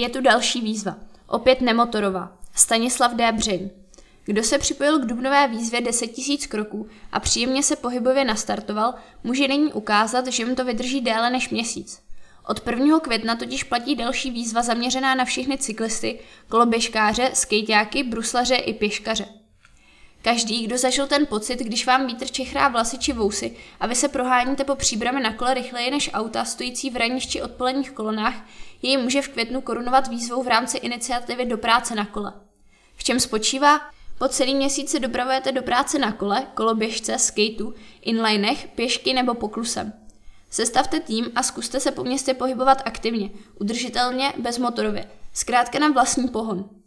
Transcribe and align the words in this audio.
Je 0.00 0.08
tu 0.08 0.20
další 0.20 0.60
výzva. 0.60 0.96
Opět 1.26 1.60
nemotorová. 1.60 2.32
Stanislav 2.54 3.14
D. 3.14 3.32
Břeň. 3.32 3.70
Kdo 4.24 4.42
se 4.42 4.58
připojil 4.58 4.98
k 4.98 5.06
dubnové 5.06 5.48
výzvě 5.48 5.80
10 5.80 6.18
000 6.28 6.38
kroků 6.48 6.88
a 7.12 7.20
příjemně 7.20 7.62
se 7.62 7.76
pohybově 7.76 8.24
nastartoval, 8.24 8.94
může 9.24 9.48
nyní 9.48 9.72
ukázat, 9.72 10.26
že 10.26 10.46
mu 10.46 10.54
to 10.54 10.64
vydrží 10.64 11.00
déle 11.00 11.30
než 11.30 11.50
měsíc. 11.50 12.02
Od 12.46 12.66
1. 12.66 13.00
května 13.00 13.36
totiž 13.36 13.64
platí 13.64 13.94
další 13.96 14.30
výzva 14.30 14.62
zaměřená 14.62 15.14
na 15.14 15.24
všechny 15.24 15.58
cyklisty, 15.58 16.18
koloběžkáře, 16.48 17.30
skejťáky, 17.34 18.02
bruslaře 18.02 18.54
i 18.54 18.74
pěškaře. 18.74 19.39
Každý, 20.22 20.66
kdo 20.66 20.78
zažil 20.78 21.06
ten 21.06 21.26
pocit, 21.26 21.58
když 21.58 21.86
vám 21.86 22.06
vítr 22.06 22.26
čechrá 22.26 22.68
vlasy 22.68 22.98
či 22.98 23.12
vousy 23.12 23.56
a 23.80 23.86
vy 23.86 23.94
se 23.94 24.08
proháníte 24.08 24.64
po 24.64 24.74
příbrami 24.74 25.20
na 25.20 25.32
kole 25.32 25.54
rychleji 25.54 25.90
než 25.90 26.10
auta 26.12 26.44
stojící 26.44 26.90
v 26.90 26.96
ranních 26.96 27.28
či 27.28 27.42
odpoledních 27.42 27.90
kolonách, 27.90 28.34
jej 28.82 28.96
může 28.96 29.22
v 29.22 29.28
květnu 29.28 29.60
korunovat 29.60 30.08
výzvou 30.08 30.42
v 30.42 30.48
rámci 30.48 30.78
iniciativy 30.78 31.44
do 31.44 31.58
práce 31.58 31.94
na 31.94 32.06
kole. 32.06 32.32
V 32.96 33.04
čem 33.04 33.20
spočívá? 33.20 33.80
Po 34.18 34.28
celý 34.28 34.54
měsíc 34.54 34.90
se 34.90 35.00
dopravujete 35.00 35.52
do 35.52 35.62
práce 35.62 35.98
na 35.98 36.12
kole, 36.12 36.46
koloběžce, 36.54 37.18
skateu, 37.18 37.74
inlinech, 38.02 38.68
pěšky 38.68 39.14
nebo 39.14 39.34
poklusem. 39.34 39.92
Sestavte 40.50 41.00
tým 41.00 41.26
a 41.34 41.42
zkuste 41.42 41.80
se 41.80 41.90
po 41.90 42.04
městě 42.04 42.34
pohybovat 42.34 42.82
aktivně, 42.84 43.30
udržitelně, 43.60 44.32
bezmotorově, 44.38 45.10
zkrátka 45.32 45.78
na 45.78 45.88
vlastní 45.88 46.28
pohon. 46.28 46.79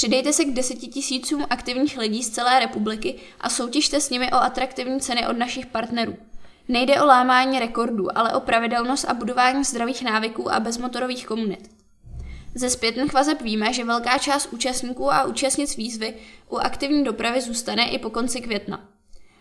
Přidejte 0.00 0.32
se 0.32 0.44
k 0.44 0.54
deseti 0.54 0.86
tisícům 0.86 1.46
aktivních 1.50 1.98
lidí 1.98 2.22
z 2.22 2.30
celé 2.30 2.60
republiky 2.60 3.14
a 3.40 3.50
soutěžte 3.50 4.00
s 4.00 4.10
nimi 4.10 4.32
o 4.32 4.36
atraktivní 4.36 5.00
ceny 5.00 5.26
od 5.26 5.32
našich 5.38 5.66
partnerů. 5.66 6.16
Nejde 6.68 7.00
o 7.00 7.06
lámání 7.06 7.58
rekordů, 7.58 8.18
ale 8.18 8.34
o 8.34 8.40
pravidelnost 8.40 9.04
a 9.04 9.14
budování 9.14 9.64
zdravých 9.64 10.02
návyků 10.02 10.52
a 10.52 10.60
bezmotorových 10.60 11.26
komunit. 11.26 11.70
Ze 12.54 12.70
zpětných 12.70 13.12
vazeb 13.12 13.42
víme, 13.42 13.72
že 13.72 13.84
velká 13.84 14.18
část 14.18 14.48
účastníků 14.52 15.12
a 15.12 15.24
účastnic 15.24 15.76
výzvy 15.76 16.14
u 16.50 16.56
aktivní 16.56 17.04
dopravy 17.04 17.40
zůstane 17.40 17.88
i 17.88 17.98
po 17.98 18.10
konci 18.10 18.40
května. 18.40 18.88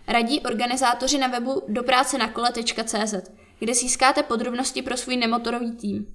Radí 0.07 0.39
organizátoři 0.39 1.17
na 1.17 1.27
webu 1.27 1.63
doprácenakole.cz, 1.67 3.13
kde 3.59 3.73
získáte 3.73 4.23
podrobnosti 4.23 4.81
pro 4.81 4.97
svůj 4.97 5.17
nemotorový 5.17 5.71
tým. 5.71 6.05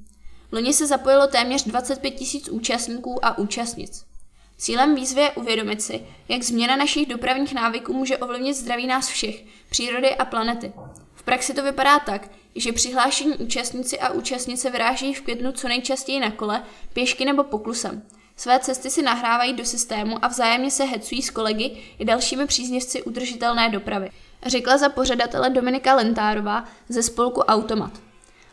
Loni 0.53 0.73
se 0.73 0.87
zapojilo 0.87 1.27
téměř 1.27 1.65
25 1.65 2.11
tisíc 2.11 2.49
účastníků 2.49 3.25
a 3.25 3.39
účastnic. 3.39 4.14
Cílem 4.57 4.95
výzvy 4.95 5.21
je 5.21 5.31
uvědomit 5.31 5.83
si, 5.83 6.07
jak 6.29 6.43
změna 6.43 6.77
našich 6.77 7.09
dopravních 7.09 7.55
návyků 7.55 7.93
může 7.93 8.19
ovlivnit 8.19 8.57
zdraví 8.57 8.87
nás 8.87 9.09
všech, 9.09 9.45
přírody 9.71 10.15
a 10.17 10.25
planety. 10.25 10.73
V 11.15 11.23
praxi 11.23 11.55
to 11.55 11.63
vypadá 11.63 11.99
tak, 11.99 12.31
že 12.57 12.73
přihlášení 12.73 13.33
účastníci 13.33 13.99
a 13.99 14.11
účastnice 14.11 14.71
vyrážejí 14.71 15.15
v 15.15 15.23
květnu 15.23 15.53
co 15.53 15.69
nejčastěji 15.69 16.21
na 16.21 16.31
kole, 16.31 16.63
pěšky 16.93 17.25
nebo 17.25 17.45
poklusem. 17.45 18.03
Své 18.37 18.59
cesty 18.59 18.91
si 18.91 19.03
nahrávají 19.03 19.53
do 19.53 19.65
systému 19.65 20.25
a 20.25 20.29
vzájemně 20.29 20.71
se 20.71 20.85
hecují 20.85 21.23
s 21.23 21.31
kolegy 21.31 21.83
i 21.99 22.05
dalšími 22.05 22.47
příznivci 22.47 23.03
udržitelné 23.03 23.69
dopravy. 23.69 24.11
Řekla 24.47 24.79
za 24.79 24.89
pořadatele 24.89 25.51
Dominika 25.51 25.95
Lentárová 25.95 26.65
ze 26.89 27.03
spolku 27.03 27.41
Automat. 27.41 27.93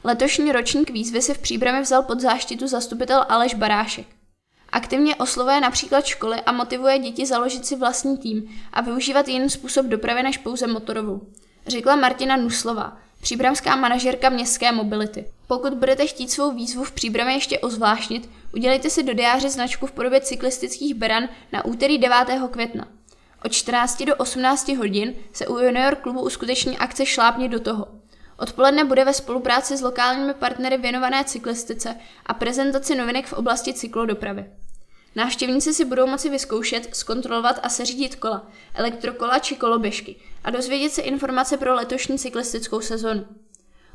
Letošní 0.03 0.51
ročník 0.51 0.89
výzvy 0.89 1.21
si 1.21 1.33
v 1.33 1.39
příbrami 1.39 1.81
vzal 1.81 2.03
pod 2.03 2.19
záštitu 2.19 2.67
zastupitel 2.67 3.25
Aleš 3.29 3.53
Barášek. 3.53 4.20
Aktivně 4.71 5.15
oslovuje 5.15 5.61
například 5.61 6.05
školy 6.05 6.41
a 6.45 6.51
motivuje 6.51 6.99
děti 6.99 7.25
založit 7.25 7.65
si 7.65 7.75
vlastní 7.75 8.17
tým 8.17 8.49
a 8.73 8.81
využívat 8.81 9.27
jiný 9.27 9.49
způsob 9.49 9.85
dopravy 9.85 10.23
než 10.23 10.37
pouze 10.37 10.67
motorovou. 10.67 11.21
Řekla 11.67 11.95
Martina 11.95 12.37
Nuslová, 12.37 12.97
příbramská 13.21 13.75
manažerka 13.75 14.29
městské 14.29 14.71
mobility. 14.71 15.25
Pokud 15.47 15.73
budete 15.73 16.07
chtít 16.07 16.31
svou 16.31 16.51
výzvu 16.51 16.83
v 16.83 16.91
příbrami 16.91 17.33
ještě 17.33 17.59
ozvláštnit, 17.59 18.29
udělejte 18.53 18.89
si 18.89 19.03
do 19.03 19.13
diáře 19.13 19.49
značku 19.49 19.85
v 19.85 19.91
podobě 19.91 20.21
cyklistických 20.21 20.93
beran 20.93 21.29
na 21.53 21.65
úterý 21.65 21.97
9. 21.97 22.17
května. 22.51 22.87
Od 23.45 23.51
14 23.51 24.03
do 24.03 24.15
18 24.15 24.69
hodin 24.69 25.13
se 25.33 25.47
u 25.47 25.59
junior 25.59 25.95
klubu 25.95 26.21
uskuteční 26.21 26.77
akce 26.77 27.05
Šlápně 27.05 27.49
do 27.49 27.59
toho. 27.59 27.87
Odpoledne 28.37 28.85
bude 28.85 29.05
ve 29.05 29.13
spolupráci 29.13 29.77
s 29.77 29.81
lokálními 29.81 30.33
partnery 30.33 30.77
věnované 30.77 31.23
cyklistice 31.23 31.95
a 32.25 32.33
prezentaci 32.33 32.95
novinek 32.95 33.25
v 33.25 33.33
oblasti 33.33 33.73
cyklodopravy. 33.73 34.45
Návštěvníci 35.15 35.73
si 35.73 35.85
budou 35.85 36.07
moci 36.07 36.29
vyzkoušet, 36.29 36.95
zkontrolovat 36.95 37.59
a 37.63 37.69
seřídit 37.69 38.15
kola, 38.15 38.47
elektrokola 38.73 39.39
či 39.39 39.55
koloběžky 39.55 40.15
a 40.43 40.49
dozvědět 40.49 40.89
se 40.89 41.01
informace 41.01 41.57
pro 41.57 41.75
letošní 41.75 42.19
cyklistickou 42.19 42.81
sezonu. 42.81 43.25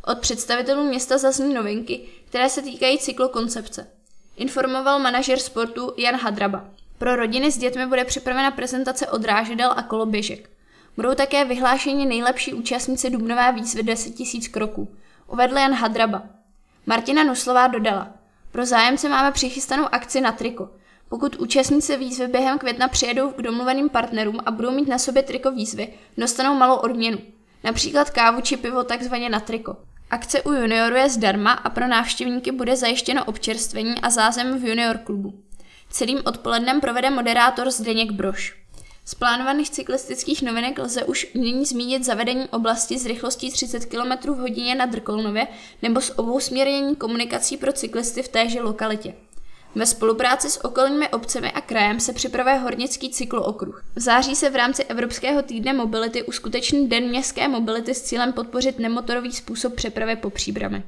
Od 0.04 0.18
představitelů 0.18 0.84
města 0.84 1.18
zazní 1.18 1.54
novinky, 1.54 2.08
které 2.28 2.48
se 2.48 2.62
týkají 2.62 2.98
cyklokoncepce. 2.98 3.90
Informoval 4.36 4.98
manažer 4.98 5.38
sportu 5.38 5.92
Jan 5.96 6.14
Hadraba. 6.16 6.64
Pro 6.98 7.16
rodiny 7.16 7.52
s 7.52 7.58
dětmi 7.58 7.86
bude 7.86 8.04
připravena 8.04 8.50
prezentace 8.50 9.06
odrážedel 9.06 9.72
a 9.76 9.82
koloběžek. 9.82 10.50
Budou 10.96 11.14
také 11.14 11.44
vyhlášeni 11.44 12.06
nejlepší 12.06 12.54
účastníci 12.54 13.10
dubnové 13.10 13.52
výzvy 13.52 13.82
10 13.82 14.18
000 14.18 14.30
kroků. 14.50 14.96
Uvedl 15.32 15.56
Jan 15.56 15.72
Hadraba. 15.72 16.22
Martina 16.86 17.24
Nuslová 17.24 17.66
dodala. 17.66 18.08
Pro 18.52 18.66
zájemce 18.66 19.08
máme 19.08 19.32
přichystanou 19.32 19.84
akci 19.92 20.20
na 20.20 20.32
triko. 20.32 20.70
Pokud 21.08 21.36
účastníci 21.36 21.96
výzvy 21.96 22.28
během 22.28 22.58
května 22.58 22.88
přijedou 22.88 23.30
k 23.30 23.42
domluveným 23.42 23.88
partnerům 23.88 24.38
a 24.46 24.50
budou 24.50 24.70
mít 24.70 24.88
na 24.88 24.98
sobě 24.98 25.22
triko 25.22 25.50
výzvy, 25.50 25.88
dostanou 26.18 26.54
malou 26.54 26.76
odměnu. 26.76 27.18
Například 27.64 28.10
kávu 28.10 28.40
či 28.40 28.56
pivo 28.56 28.84
takzvaně 28.84 29.28
na 29.28 29.40
triko. 29.40 29.76
Akce 30.10 30.42
u 30.42 30.52
junioru 30.52 30.96
je 30.96 31.10
zdarma 31.10 31.52
a 31.52 31.70
pro 31.70 31.86
návštěvníky 31.86 32.52
bude 32.52 32.76
zajištěno 32.76 33.24
občerstvení 33.24 33.94
a 34.02 34.10
zázem 34.10 34.58
v 34.58 34.64
junior 34.64 34.98
klubu. 34.98 35.34
Celým 35.90 36.18
odpolednem 36.24 36.80
provede 36.80 37.10
moderátor 37.10 37.70
Zdeněk 37.70 38.10
Broš. 38.10 38.56
Z 39.04 39.14
plánovaných 39.14 39.70
cyklistických 39.70 40.42
novinek 40.42 40.78
lze 40.78 41.04
už 41.04 41.26
nyní 41.34 41.64
zmínit 41.64 42.04
zavedení 42.04 42.48
oblasti 42.48 42.98
s 42.98 43.06
rychlostí 43.06 43.50
30 43.50 43.86
km 43.86 44.30
v 44.32 44.38
hodině 44.38 44.74
na 44.74 44.86
Drkolnově 44.86 45.46
nebo 45.82 46.00
s 46.00 46.18
obousměrnění 46.18 46.96
komunikací 46.96 47.56
pro 47.56 47.72
cyklisty 47.72 48.22
v 48.22 48.28
téže 48.28 48.62
lokalitě. 48.62 49.14
Ve 49.76 49.86
spolupráci 49.86 50.50
s 50.50 50.64
okolními 50.64 51.08
obcemi 51.08 51.52
a 51.52 51.60
krajem 51.60 52.00
se 52.00 52.12
připravuje 52.12 52.56
hornický 52.56 53.10
cyklookruh. 53.10 53.84
V 53.94 54.00
září 54.00 54.36
se 54.36 54.50
v 54.50 54.56
rámci 54.56 54.84
Evropského 54.84 55.42
týdne 55.42 55.72
mobility 55.72 56.22
uskuteční 56.22 56.88
Den 56.88 57.08
městské 57.08 57.48
mobility 57.48 57.94
s 57.94 58.02
cílem 58.02 58.32
podpořit 58.32 58.78
nemotorový 58.78 59.32
způsob 59.32 59.74
přepravy 59.74 60.16
po 60.16 60.30
příbrami. 60.30 60.82